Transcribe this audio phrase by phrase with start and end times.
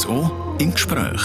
[0.00, 1.20] RSO im Gespräch.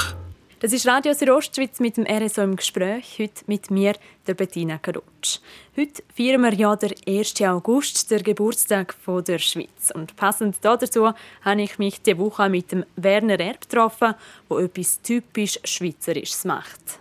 [0.60, 3.20] Das ist Radio Südostschweiz mit dem RSO im Gespräch.
[3.20, 3.94] Heute mit mir,
[4.28, 5.40] der Bettina Karutsch.
[5.78, 7.42] Heute feiern wir ja den 1.
[7.44, 8.94] August, der Geburtstag
[9.26, 9.92] der Schweiz.
[9.94, 11.14] Und passend dazu
[11.44, 14.14] habe ich mich diese Woche mit dem Werner Erb getroffen,
[14.50, 17.00] der etwas typisch Schweizerisches macht.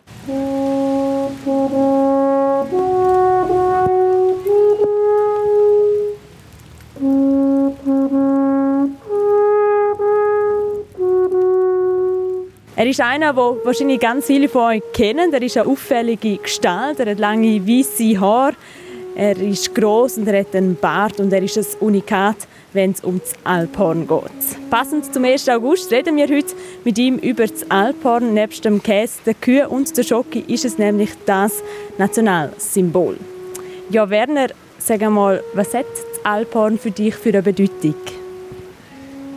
[12.76, 15.32] Er ist einer, den wahrscheinlich ganz viele von euch kennen.
[15.32, 18.56] Er ist eine auffällige Gestalt, er hat lange weiße Haare,
[19.14, 22.36] er ist groß und er hat einen Bart und er ist ein Unikat,
[22.72, 24.70] wenn es um das Alphorn geht.
[24.70, 25.48] Passend zum 1.
[25.50, 28.34] August reden wir heute mit ihm über das Alphorn.
[28.34, 31.62] Nebst dem Käse, der Kühe und der Schoki ist es nämlich das
[31.96, 33.16] Nationalsymbol.
[33.90, 34.48] Ja, Werner,
[34.78, 37.94] sag mal, was hat das Alphorn für dich für eine Bedeutung?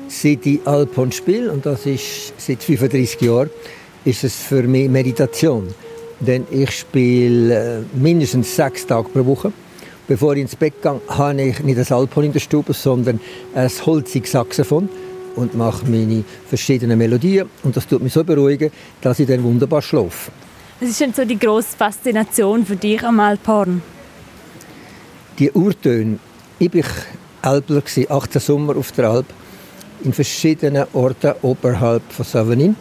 [0.10, 3.50] Seit ich Alphorn spiele, und das ist seit 35 Jahren,
[4.06, 5.68] ist es für mich Meditation.
[6.20, 9.52] Denn ich spiele äh, mindestens sechs Tage pro Woche.
[10.08, 13.20] Bevor ich ins Bett gehe, habe ich nicht das Alphorn in der Stube, sondern
[13.54, 14.88] ein holziges Saxophon
[15.36, 17.50] und mache meine verschiedenen Melodien.
[17.64, 20.32] Und das tut mich so beruhigen, dass ich dann wunderbar schlafe.
[20.80, 23.82] Was ist denn so die grosse Faszination für dich am Alphorn?
[25.38, 26.20] Die Urtöne.
[26.60, 26.84] Ich war
[27.42, 29.26] Alpler, 18 Sommer auf der Alp
[30.04, 32.76] in verschiedenen Orten oberhalb von Savanin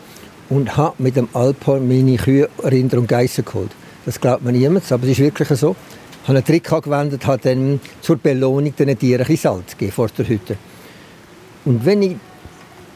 [0.48, 3.70] und habe mit dem Alphorn meine Kühe, Rinder und Geissen geholt.
[4.04, 5.74] Das glaubt man niemand, aber es ist wirklich so.
[6.22, 10.08] Ich habe einen Trick angewendet, habe dann zur Belohnung den Tieren ein Salz gegeben vor
[10.16, 10.56] der Hütte.
[11.64, 12.16] Und wenn ich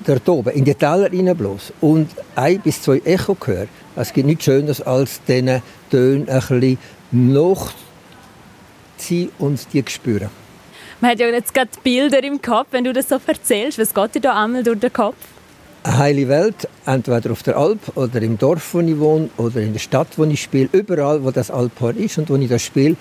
[0.04, 4.44] dort oben in die Täler reinblos und ein bis zwei Echo höre, es gibt nichts
[4.44, 6.78] Schöneres, als diesen Tönen ein bisschen
[7.10, 7.72] nachzuziehen
[9.38, 10.28] und die zu spüren.
[11.00, 13.78] Man hat ja jetzt gerade Bilder im Kopf, wenn du das so erzählst.
[13.78, 15.16] Was geht dir da einmal durch den Kopf?
[15.82, 19.72] Eine heile Welt, entweder auf der Alp oder im Dorf, wo ich wohne, oder in
[19.72, 20.68] der Stadt, wo ich spiele.
[20.72, 22.96] Überall, wo das Alphorn ist und wo ich das spiele,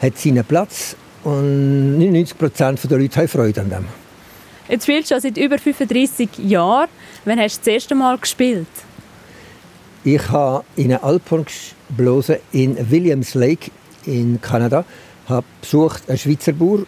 [0.00, 0.96] hat seinen Platz.
[1.24, 3.84] Und 99 Prozent der Leute haben Freude an dem.
[4.70, 6.88] Jetzt spielst du seit über 35 Jahren.
[7.26, 8.66] Wann hast du das erste Mal gespielt?
[10.04, 11.44] Ich habe in einem Alphorn
[11.88, 13.70] geblasen in Williams Lake
[14.06, 14.86] in Kanada.
[15.24, 16.86] Ich habe besucht einen Schweizer Bauer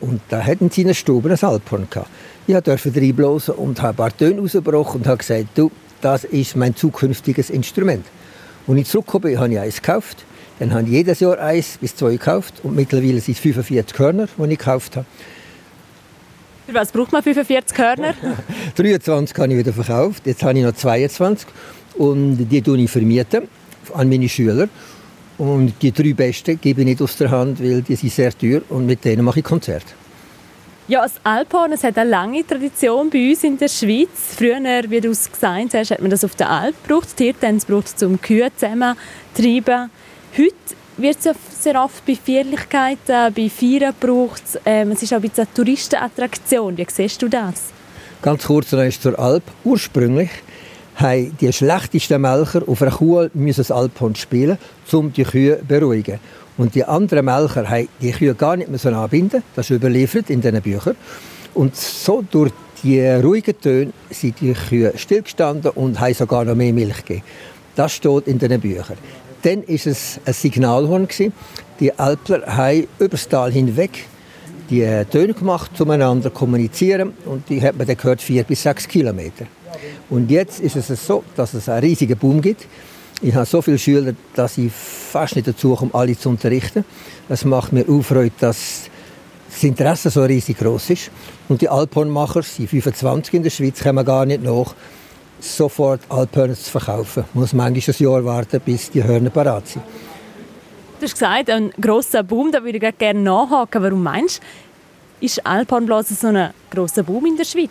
[0.00, 2.08] und da hatten sie in der Stube ein Alphorn gehabt.
[2.46, 6.56] Ich durfte reinblasen und habe ein paar Töne rausgebrochen und habe gesagt, du, das ist
[6.56, 8.04] mein zukünftiges Instrument.
[8.66, 10.24] Als ich zurückgekommen bin, habe ich eins gekauft.
[10.58, 14.28] Dann habe ich jedes Jahr eins bis zwei gekauft und mittlerweile sind es 45 Körner,
[14.36, 15.06] die ich gekauft habe.
[16.66, 18.14] Für was braucht man 45 Körner?
[18.76, 21.48] 23 habe ich wieder verkauft, jetzt habe ich noch 22
[21.96, 23.48] und die vermiete ich vermieten
[23.94, 24.68] an meine Schüler.
[25.40, 28.60] Und die drei besten gebe ich nicht aus der Hand, weil die sind sehr teuer
[28.68, 29.86] und mit denen mache ich Konzerte.
[30.86, 34.34] Ja, das Alphorn hat eine lange Tradition bei uns in der Schweiz.
[34.36, 37.08] Früher, wie du es gesagt hast, hat man das auf der Alp gebraucht.
[37.16, 38.94] Hirten braucht es zum Kühe zusammen
[39.34, 39.90] treiben.
[40.36, 40.54] Heute
[40.98, 44.42] wird es ja sehr oft bei Feierlichkeiten, bei Feiern gebraucht.
[44.66, 46.76] Ähm, es ist auch ein eine Touristenattraktion.
[46.76, 47.70] Wie siehst du das?
[48.20, 49.44] Ganz kurz noch zur Alp.
[49.64, 50.28] Ursprünglich
[51.00, 54.58] haben die schlechtesten Melker auf einer Kuh müssen das Alphorn spielen,
[54.92, 56.20] um die Kühe zu beruhigen.
[56.56, 59.42] Und die anderen Melker haben die Kühe gar nicht mehr so anbinden.
[59.56, 60.96] Das ist überliefert in diesen Büchern.
[61.54, 62.52] Und so durch
[62.82, 67.24] die ruhigen Töne sind die Kühe stillgestanden und haben sogar noch mehr Milch gegeben.
[67.76, 68.96] Das steht in diesen Büchern.
[69.42, 71.08] Dann war es ein Signalhorn.
[71.80, 74.06] Die Alpler haben über das Tal hinweg
[74.68, 77.14] die Töne gemacht, zueinander kommunizieren.
[77.24, 79.46] Und die hat man dann gehört vier bis sechs Kilometer.
[80.08, 82.66] Und jetzt ist es so, dass es einen riesigen Boom gibt.
[83.22, 86.84] Ich habe so viele Schüler, dass ich fast nicht dazu komme, alle zu unterrichten.
[87.28, 88.88] Es macht mir auch Freude, dass
[89.50, 91.10] das Interesse so riesig groß ist.
[91.48, 94.74] Und die Alphornmacher, die 25 in der Schweiz, kommen gar nicht nach,
[95.40, 97.24] sofort Alphörner zu verkaufen.
[97.34, 99.84] Man muss manchmal ein Jahr warten, bis die Hörner parat sind.
[100.98, 103.82] Du hast gesagt, ein grosser Boom, da würde ich gerne nachhaken.
[103.82, 104.40] Warum meinst
[105.20, 107.70] du, ist Alphornblasen so ein grosser Boom in der Schweiz?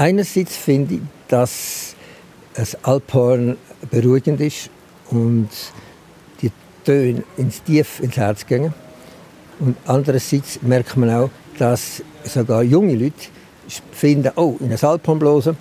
[0.00, 1.96] Einerseits finde ich, dass
[2.56, 3.56] ein Alphorn
[3.90, 4.70] beruhigend ist
[5.10, 5.48] und
[6.40, 6.52] die
[6.84, 8.72] Töne ins Tief ins Herz gehen.
[9.58, 13.16] Und andererseits merkt man auch, dass sogar junge Leute
[13.90, 15.56] finden, oh, in ein Alphorn blosen,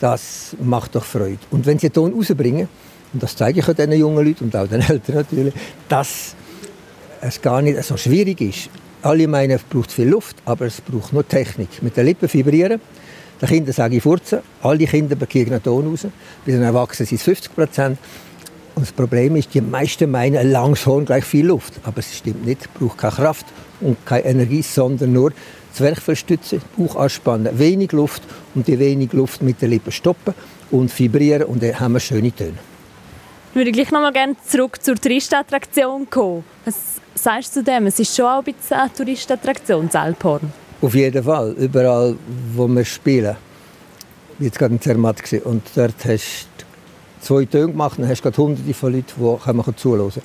[0.00, 1.38] das macht doch Freude.
[1.50, 2.68] Und wenn sie den Ton rausbringen,
[3.12, 5.52] und das zeige ich auch diesen jungen Leuten und auch den Eltern natürlich,
[5.90, 6.34] dass
[7.20, 8.70] es gar nicht so schwierig ist.
[9.02, 11.82] Alle meinen, es braucht viel Luft, aber es braucht nur Technik.
[11.82, 12.80] Mit den Lippen vibrieren
[13.40, 14.40] den Kindern sage ich furzen.
[14.62, 16.06] Alle Kinder einen Ton raus.
[16.44, 17.98] Bei den Erwachsenen sind es 50 Prozent.
[18.74, 21.74] Und das Problem ist, die meisten meinen, ein langes Horn gleich viel Luft.
[21.84, 22.72] Aber es stimmt nicht.
[22.74, 23.46] Braucht keine Kraft
[23.80, 25.32] und keine Energie, sondern nur
[25.72, 28.22] Zwerchfell stützen, Bauch anspannen, wenig Luft
[28.54, 30.34] und die wenig Luft mit den Lippen stoppen
[30.70, 32.58] und vibrieren und dann haben wir schöne Töne.
[33.50, 36.44] Ich würde gleich noch mal gerne zurück zur Touristattraktion kommen.
[36.64, 36.74] Was
[37.14, 37.86] sagst du zu dem?
[37.86, 40.52] Es ist schon auch ein bisschen eine Touristattraktion, das Alphorn.
[40.80, 42.16] Auf jeden Fall, überall,
[42.54, 43.36] wo wir spielen.
[44.38, 46.64] Jetzt gerade in Zermatt und dort hast du
[47.20, 50.22] zwei Töne gemacht und hast gerade hunderte von Leuten, die zuhören können.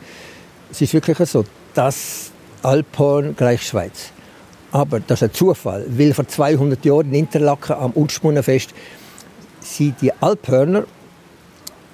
[0.69, 4.11] Es ist wirklich so, dass Alphorn gleich Schweiz.
[4.71, 8.75] Aber das ist ein Zufall, weil vor 200 Jahren in Interlaken am Unspunnenfest
[9.59, 10.83] sind die Alphörner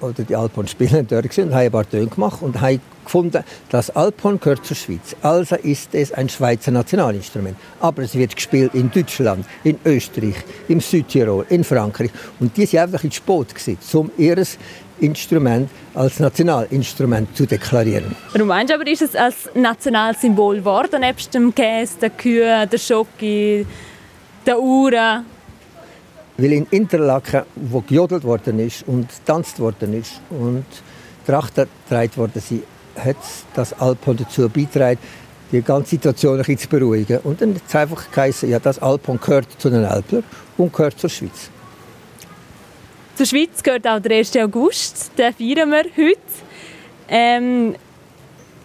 [0.00, 4.38] oder die Alphorn-Spieler dort und haben ein paar Töne gemacht und haben gefunden, dass Alphorn
[4.38, 5.16] gehört zur Schweiz.
[5.22, 7.56] Also ist es ein Schweizer Nationalinstrument.
[7.80, 10.36] Aber es wird gespielt in Deutschland, in Österreich,
[10.68, 12.10] im Südtirol, in Frankreich.
[12.38, 14.42] Und die sind einfach ins Spot gewesen, um ihr
[15.00, 18.14] Instrument als Nationalinstrument zu deklarieren.
[18.34, 23.66] Du meinst aber, ist es als Nationalsymbol geworden, nebst dem Käse, der Kühe, der Schoki,
[24.46, 25.24] der Uhren?
[26.40, 30.64] Weil in Interlaken, wo gejodelt worden ist und getanzt worden ist und
[31.26, 32.62] Trachten getragen worden sind,
[32.96, 33.16] hat
[33.54, 34.98] das Alphorn dazu beigetragen,
[35.52, 37.18] die ganze Situation ein bisschen zu beruhigen.
[37.24, 40.24] Und dann hat es einfach geheißen, ja, das Alphorn gehört zu den Alplern
[40.56, 41.50] und gehört zur Schweiz.
[43.16, 44.34] Zur Schweiz gehört auch der 1.
[44.38, 46.20] August, den feiern wir heute.
[47.06, 47.74] Ähm,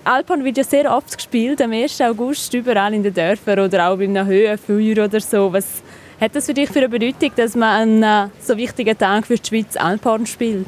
[0.06, 2.00] Alphorn wird ja sehr oft gespielt, am 1.
[2.00, 5.51] August, überall in den Dörfern oder auch bei einer Höhenfeuer oder so.
[5.51, 5.81] Was
[6.19, 9.47] hat das für dich für eine Bedeutung, dass man einen so wichtigen Tag für die
[9.47, 10.67] Schweiz Alphorn spielt?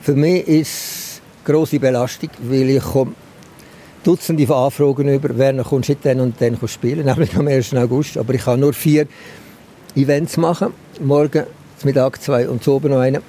[0.00, 3.12] Für mich ist es eine grosse Belastung, weil ich komme
[4.04, 7.74] Dutzende von Anfragen über, wer noch kommt dann und dann spielen, nämlich am 1.
[7.74, 8.16] August.
[8.16, 9.08] Aber ich kann nur vier
[9.96, 10.72] Events machen.
[11.00, 11.44] Morgen,
[11.82, 13.20] Mittag zwei und zu oben noch einen.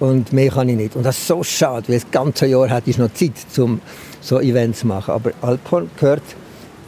[0.00, 0.96] Und mehr kann ich nicht.
[0.96, 3.80] Und das ist so schade, weil das ganze Jahr hätte ich noch Zeit, um
[4.22, 5.12] so Events zu machen.
[5.12, 6.22] Aber Alphorn gehört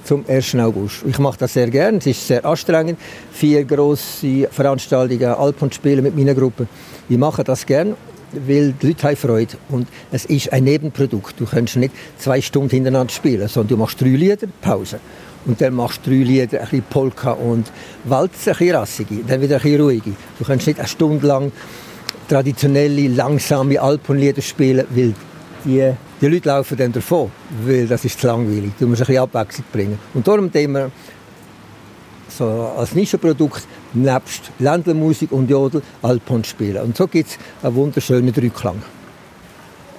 [0.09, 0.55] zum 1.
[0.55, 1.03] August.
[1.07, 1.99] Ich mache das sehr gerne.
[1.99, 2.99] Es ist sehr anstrengend.
[3.31, 6.67] Vier große Veranstaltungen, Alphorn spielen mit meiner Gruppe.
[7.11, 7.95] Ich mache das gerne,
[8.33, 9.59] weil die Leute haben Freude.
[9.69, 11.39] Und es ist ein Nebenprodukt.
[11.39, 14.99] Du kannst nicht zwei Stunden hintereinander spielen, sondern du machst drei Lieder, Pause.
[15.45, 17.71] Und dann machst du drei Lieder, ein bisschen Polka und
[18.05, 20.13] Walzer, ein bisschen rassige, dann wieder ein bisschen ruhige.
[20.39, 21.53] Du kannst nicht eine Stunde lang
[22.31, 25.13] traditionelle, langsame Alpenlieder spielen, weil
[25.67, 27.31] die die Leute laufen dann davon,
[27.65, 28.73] weil das ist zu langweilig.
[28.79, 29.99] Du musst ein bisschen Abwechslung bringen.
[30.15, 30.91] Und darum wir
[32.29, 32.45] so
[32.77, 36.83] als Nischenprodukt nebst Ländlermusik und Jodel Alphorn spielen.
[36.83, 38.83] Und so gibt es einen wunderschönen Dreiklang.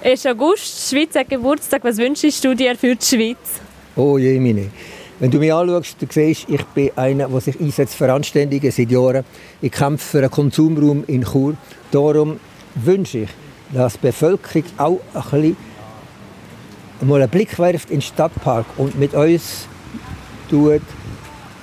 [0.02, 0.26] 1.
[0.26, 1.84] August, Schweiz hat Geburtstag.
[1.84, 3.60] Was wünschst du dir für die Schweiz?
[3.96, 4.70] Oh je, meine.
[5.18, 8.90] Wenn du mich anschaust, du siehst, ich bin einer, der sich einsetzt für Anständige seit
[8.90, 9.24] Jahren.
[9.60, 11.54] Ich kämpfe für einen Konsumraum in Chur.
[11.90, 12.40] Darum
[12.74, 13.28] wünsche ich,
[13.74, 15.56] dass die Bevölkerung auch ein bisschen
[17.02, 19.66] mal einen Blick wirft in den Stadtpark und mit uns
[20.48, 20.82] tut,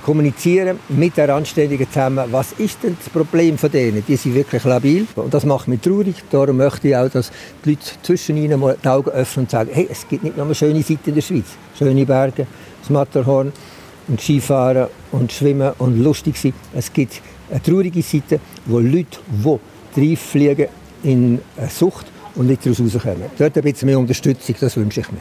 [0.07, 4.03] kommunizieren mit der Anständigen zusammen, was ist denn das Problem von denen?
[4.07, 6.15] Die sind wirklich labil und das macht mich traurig.
[6.29, 7.29] Darum möchte ich auch, dass
[7.65, 10.55] die Leute zwischen ihnen mal die Augen öffnen und sagen, hey, es gibt nicht nur
[10.55, 11.47] schöne Seite in der Schweiz.
[11.77, 12.47] Schöne Berge,
[12.79, 13.51] das Matterhorn
[14.07, 16.53] und Skifahren und Schwimmen und lustig sein.
[16.73, 19.19] Es gibt eine traurige Seite, wo Leute,
[19.93, 20.67] die fliegen
[21.03, 22.05] in eine Sucht
[22.37, 23.23] und nicht daraus rauskommen.
[23.37, 25.19] Dort ein bisschen mehr Unterstützung, das wünsche ich mir.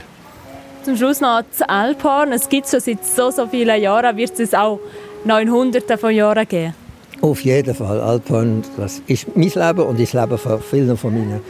[0.84, 2.32] Zum Schluss noch das Alphorn.
[2.32, 4.16] Es gibt schon seit so, so vielen Jahren.
[4.16, 4.78] Wird es auch
[5.24, 6.74] 900 von Jahren geben?
[7.20, 8.00] Auf jeden Fall.
[8.00, 11.40] Alphorn, das ist mein Leben und das Leben von vielen von meinen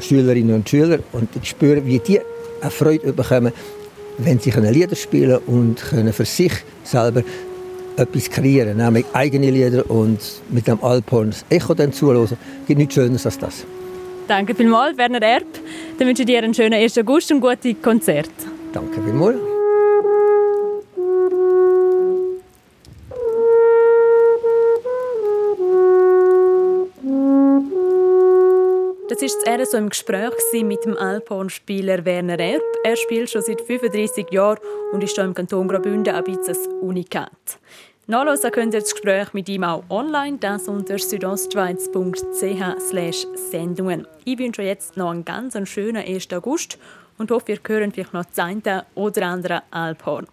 [0.00, 1.02] Schülerinnen und Schülern.
[1.12, 2.20] Und ich spüre, wie die
[2.60, 3.52] eine Freude bekommen,
[4.18, 6.52] wenn sie Lieder spielen und können für sich
[6.82, 7.22] selber
[7.96, 10.18] etwas kreieren, nämlich eigene Lieder und
[10.50, 12.24] mit dem Alphorn das Echo dann zuhören.
[12.24, 13.64] Es gibt nichts Schöneres als das.
[14.26, 15.44] Danke vielmals, Werner Erb.
[15.98, 16.98] Dann wünsche ich dir einen schönen 1.
[16.98, 18.30] August und gute Konzerte.
[18.72, 19.36] Danke vielmals.
[29.10, 32.62] Das war das RSO im Gespräch mit dem Alphorn-Spieler Werner Erb.
[32.82, 34.58] Er spielt schon seit 35 Jahren
[34.92, 37.58] und ist hier im Kanton Graubünden ein bisschen ein Unikat.
[38.06, 44.06] Nachlesen könnt ihr das Gespräch mit ihm auch online, das unter südostschweiz.ch Sendungen.
[44.26, 46.30] Ich wünsche jetzt noch einen ganz schönen 1.
[46.34, 46.76] August
[47.16, 50.26] und hoffe, ihr hören vielleicht noch das eine oder andere Alphorn.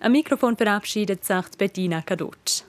[0.00, 2.64] Am Mikrofon verabschiedet sich Bettina Kadutsch.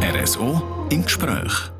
[0.00, 1.75] RSO im Gespräch.